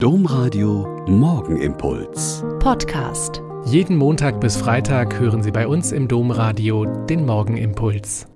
Domradio 0.00 1.04
Morgenimpuls. 1.08 2.44
Podcast. 2.60 3.42
Jeden 3.64 3.96
Montag 3.96 4.40
bis 4.40 4.56
Freitag 4.56 5.18
hören 5.18 5.42
Sie 5.42 5.50
bei 5.50 5.66
uns 5.66 5.90
im 5.90 6.06
Domradio 6.06 6.84
den 7.06 7.26
Morgenimpuls. 7.26 8.28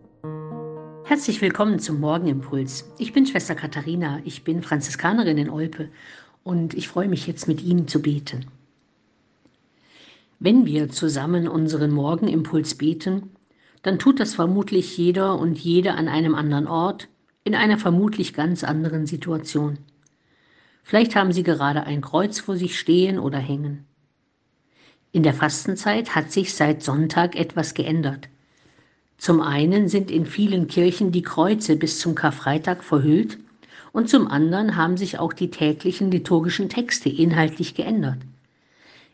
Herzlich 1.05 1.41
willkommen 1.41 1.79
zum 1.79 2.01
Morgenimpuls. 2.01 2.91
Ich 2.99 3.13
bin 3.13 3.27
Schwester 3.27 3.55
Katharina, 3.55 4.19
ich 4.25 4.43
bin 4.43 4.65
Franziskanerin 4.65 5.39
in 5.39 5.51
Olpe 5.51 5.89
und 6.43 6.75
ich 6.75 6.89
freue 6.89 7.07
mich 7.07 7.29
jetzt 7.29 7.47
mit 7.47 7.63
Ihnen 7.63 7.87
zu 7.87 8.03
beten. 8.03 8.47
Wenn 10.41 10.67
wir 10.67 10.89
zusammen 10.89 11.47
unseren 11.47 11.93
Morgenimpuls 11.93 12.75
beten, 12.75 13.31
dann 13.83 14.01
tut 14.01 14.19
das 14.19 14.35
vermutlich 14.35 14.99
jeder 14.99 15.39
und 15.39 15.57
jede 15.61 15.95
an 15.95 16.09
einem 16.09 16.35
anderen 16.35 16.67
Ort, 16.67 17.07
in 17.45 17.55
einer 17.55 17.79
vermutlich 17.79 18.35
ganz 18.35 18.65
anderen 18.65 19.07
Situation. 19.07 19.79
Vielleicht 20.83 21.15
haben 21.17 21.33
Sie 21.33 21.43
gerade 21.43 21.85
ein 21.85 22.01
Kreuz 22.01 22.41
vor 22.41 22.57
sich 22.57 22.79
stehen 22.79 23.19
oder 23.19 23.39
hängen. 23.39 23.87
In 25.13 25.23
der 25.23 25.35
Fastenzeit 25.35 26.15
hat 26.15 26.33
sich 26.33 26.55
seit 26.55 26.83
Sonntag 26.83 27.37
etwas 27.37 27.75
geändert. 27.75 28.29
Zum 29.19 29.41
einen 29.41 29.89
sind 29.89 30.11
in 30.11 30.27
vielen 30.27 30.67
Kirchen 30.67 31.13
die 31.13 31.23
Kreuze 31.23 31.77
bis 31.77 32.01
zum 32.01 32.15
Karfreitag 32.15 32.83
verhüllt 32.83 33.39
und 33.93 34.09
zum 34.09 34.27
anderen 34.27 34.77
haben 34.77 34.97
sich 34.97 35.19
auch 35.19 35.33
die 35.33 35.51
täglichen 35.51 36.11
liturgischen 36.11 36.69
Texte 36.69 37.09
inhaltlich 37.09 37.75
geändert. 37.75 38.19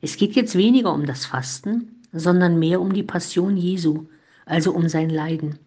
Es 0.01 0.17
geht 0.17 0.37
jetzt 0.37 0.57
weniger 0.57 0.95
um 0.95 1.05
das 1.05 1.27
Fasten, 1.27 2.01
sondern 2.13 2.59
mehr 2.59 2.81
um 2.81 2.93
die 2.93 3.03
Passion 3.03 3.57
Jesu, 3.57 4.07
also 4.47 4.73
um 4.73 4.89
sein 4.89 5.11
Leiden. 5.11 5.59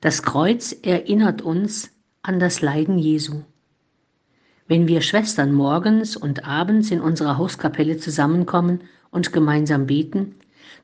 Das 0.00 0.22
Kreuz 0.22 0.74
erinnert 0.82 1.42
uns 1.42 1.90
an 2.22 2.40
das 2.40 2.60
Leiden 2.62 2.98
Jesu. 2.98 3.42
Wenn 4.66 4.88
wir 4.88 5.02
Schwestern 5.02 5.52
morgens 5.52 6.16
und 6.16 6.46
abends 6.46 6.90
in 6.90 7.02
unserer 7.02 7.36
Hauskapelle 7.36 7.98
zusammenkommen 7.98 8.80
und 9.10 9.32
gemeinsam 9.32 9.86
beten, 9.86 10.36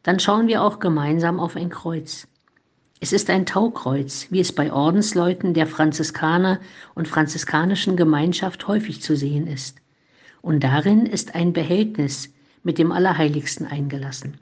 dann 0.03 0.21
schauen 0.21 0.49
wir 0.49 0.63
auch 0.63 0.81
gemeinsam 0.81 1.41
auf 1.41 1.57
ein 1.57 1.71
Kreuz. 1.71 2.29
Es 3.01 3.15
ist 3.15 3.31
ein 3.31 3.47
Taukreuz, 3.47 4.27
wie 4.29 4.41
es 4.41 4.53
bei 4.53 4.71
Ordensleuten 4.71 5.55
der 5.55 5.67
Franziskaner 5.67 6.61
und 6.95 7.09
franziskanischen 7.09 7.97
Gemeinschaft 7.97 8.69
häufig 8.69 9.01
zu 9.01 9.17
sehen 9.17 9.47
ist. 9.47 9.79
Und 10.43 10.63
darin 10.63 11.07
ist 11.07 11.35
ein 11.35 11.55
Behältnis 11.55 12.31
mit 12.63 12.77
dem 12.77 12.93
Allerheiligsten 12.93 13.67
eingelassen. 13.67 14.37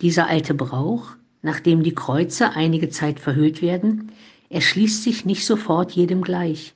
Dieser 0.00 0.26
alte 0.26 0.54
Brauch, 0.54 1.10
nachdem 1.42 1.84
die 1.84 1.94
Kreuze 1.94 2.50
einige 2.50 2.88
Zeit 2.88 3.20
verhüllt 3.20 3.62
werden, 3.62 4.10
erschließt 4.50 5.04
sich 5.04 5.24
nicht 5.24 5.46
sofort 5.46 5.92
jedem 5.92 6.22
gleich. 6.22 6.75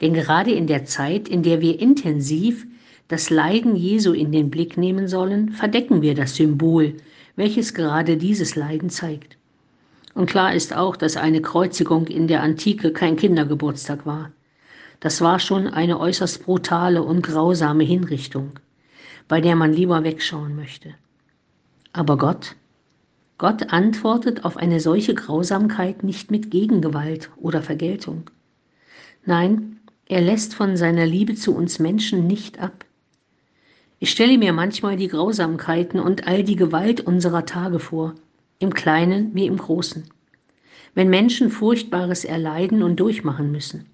Denn 0.00 0.14
gerade 0.14 0.52
in 0.52 0.66
der 0.66 0.84
Zeit, 0.84 1.28
in 1.28 1.42
der 1.42 1.60
wir 1.60 1.80
intensiv 1.80 2.66
das 3.08 3.28
Leiden 3.28 3.76
Jesu 3.76 4.12
in 4.12 4.32
den 4.32 4.50
Blick 4.50 4.76
nehmen 4.76 5.08
sollen, 5.08 5.50
verdecken 5.50 6.00
wir 6.00 6.14
das 6.14 6.36
Symbol, 6.36 6.94
welches 7.36 7.74
gerade 7.74 8.16
dieses 8.16 8.56
Leiden 8.56 8.88
zeigt. 8.88 9.36
Und 10.14 10.26
klar 10.26 10.54
ist 10.54 10.74
auch, 10.74 10.96
dass 10.96 11.16
eine 11.16 11.42
Kreuzigung 11.42 12.06
in 12.06 12.28
der 12.28 12.42
Antike 12.42 12.92
kein 12.92 13.16
Kindergeburtstag 13.16 14.06
war. 14.06 14.30
Das 15.00 15.20
war 15.20 15.38
schon 15.38 15.66
eine 15.66 15.98
äußerst 15.98 16.44
brutale 16.44 17.02
und 17.02 17.22
grausame 17.22 17.84
Hinrichtung, 17.84 18.52
bei 19.28 19.40
der 19.40 19.56
man 19.56 19.72
lieber 19.72 20.04
wegschauen 20.04 20.54
möchte. 20.54 20.94
Aber 21.92 22.18
Gott, 22.18 22.54
Gott 23.38 23.72
antwortet 23.72 24.44
auf 24.44 24.56
eine 24.56 24.80
solche 24.80 25.14
Grausamkeit 25.14 26.04
nicht 26.04 26.30
mit 26.30 26.50
Gegengewalt 26.50 27.30
oder 27.36 27.62
Vergeltung. 27.62 28.30
Nein, 29.24 29.79
er 30.10 30.20
lässt 30.20 30.54
von 30.54 30.76
seiner 30.76 31.06
Liebe 31.06 31.36
zu 31.36 31.54
uns 31.54 31.78
Menschen 31.78 32.26
nicht 32.26 32.58
ab. 32.58 32.84
Ich 34.00 34.10
stelle 34.10 34.38
mir 34.38 34.52
manchmal 34.52 34.96
die 34.96 35.06
Grausamkeiten 35.06 36.00
und 36.00 36.26
all 36.26 36.42
die 36.42 36.56
Gewalt 36.56 37.00
unserer 37.00 37.46
Tage 37.46 37.78
vor, 37.78 38.16
im 38.58 38.74
Kleinen 38.74 39.32
wie 39.36 39.46
im 39.46 39.56
Großen, 39.56 40.10
wenn 40.94 41.10
Menschen 41.10 41.48
Furchtbares 41.48 42.24
erleiden 42.24 42.82
und 42.82 42.98
durchmachen 42.98 43.52
müssen. 43.52 43.86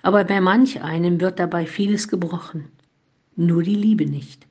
Aber 0.00 0.22
bei 0.22 0.40
manch 0.40 0.84
einem 0.84 1.20
wird 1.20 1.40
dabei 1.40 1.66
vieles 1.66 2.06
gebrochen, 2.06 2.66
nur 3.34 3.64
die 3.64 3.74
Liebe 3.74 4.06
nicht. 4.06 4.46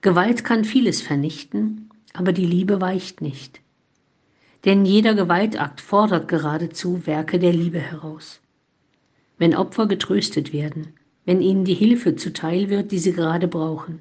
Gewalt 0.00 0.42
kann 0.42 0.64
vieles 0.64 1.02
vernichten, 1.02 1.88
aber 2.14 2.32
die 2.32 2.46
Liebe 2.46 2.80
weicht 2.80 3.20
nicht. 3.20 3.60
Denn 4.64 4.84
jeder 4.84 5.14
Gewaltakt 5.14 5.80
fordert 5.80 6.26
geradezu 6.26 7.06
Werke 7.06 7.38
der 7.38 7.52
Liebe 7.52 7.78
heraus 7.78 8.40
wenn 9.38 9.54
Opfer 9.54 9.86
getröstet 9.86 10.52
werden, 10.52 10.88
wenn 11.24 11.40
ihnen 11.40 11.64
die 11.64 11.74
Hilfe 11.74 12.16
zuteil 12.16 12.68
wird, 12.68 12.92
die 12.92 12.98
sie 12.98 13.12
gerade 13.12 13.48
brauchen. 13.48 14.00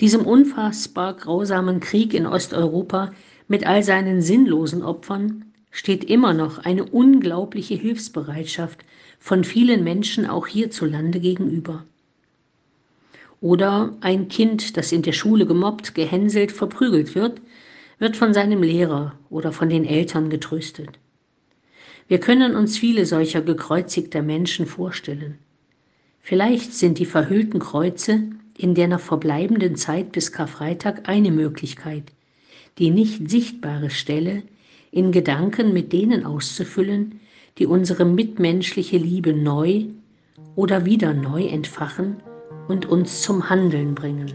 Diesem 0.00 0.22
unfassbar 0.26 1.14
grausamen 1.14 1.80
Krieg 1.80 2.14
in 2.14 2.26
Osteuropa 2.26 3.12
mit 3.48 3.66
all 3.66 3.82
seinen 3.82 4.22
sinnlosen 4.22 4.82
Opfern 4.82 5.44
steht 5.70 6.04
immer 6.04 6.34
noch 6.34 6.58
eine 6.58 6.84
unglaubliche 6.84 7.74
Hilfsbereitschaft 7.74 8.84
von 9.18 9.44
vielen 9.44 9.84
Menschen 9.84 10.26
auch 10.26 10.46
hierzulande 10.46 11.20
gegenüber. 11.20 11.84
Oder 13.40 13.96
ein 14.00 14.28
Kind, 14.28 14.76
das 14.76 14.92
in 14.92 15.02
der 15.02 15.12
Schule 15.12 15.46
gemobbt, 15.46 15.94
gehänselt, 15.94 16.52
verprügelt 16.52 17.14
wird, 17.14 17.40
wird 17.98 18.16
von 18.16 18.34
seinem 18.34 18.62
Lehrer 18.62 19.18
oder 19.30 19.52
von 19.52 19.68
den 19.68 19.84
Eltern 19.84 20.30
getröstet. 20.30 20.98
Wir 22.12 22.20
können 22.20 22.56
uns 22.56 22.76
viele 22.76 23.06
solcher 23.06 23.40
gekreuzigter 23.40 24.20
Menschen 24.20 24.66
vorstellen. 24.66 25.38
Vielleicht 26.20 26.74
sind 26.74 26.98
die 26.98 27.06
verhüllten 27.06 27.58
Kreuze 27.58 28.24
in 28.54 28.74
der 28.74 28.86
noch 28.86 29.00
verbleibenden 29.00 29.76
Zeit 29.76 30.12
bis 30.12 30.30
Karfreitag 30.30 31.08
eine 31.08 31.30
Möglichkeit, 31.30 32.12
die 32.76 32.90
nicht 32.90 33.30
sichtbare 33.30 33.88
Stelle 33.88 34.42
in 34.90 35.10
Gedanken 35.10 35.72
mit 35.72 35.94
denen 35.94 36.26
auszufüllen, 36.26 37.18
die 37.56 37.64
unsere 37.64 38.04
mitmenschliche 38.04 38.98
Liebe 38.98 39.32
neu 39.32 39.86
oder 40.54 40.84
wieder 40.84 41.14
neu 41.14 41.46
entfachen 41.46 42.16
und 42.68 42.84
uns 42.84 43.22
zum 43.22 43.48
Handeln 43.48 43.94
bringen. 43.94 44.34